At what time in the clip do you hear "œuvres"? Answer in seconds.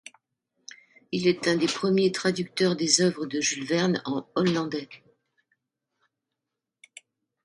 3.01-3.27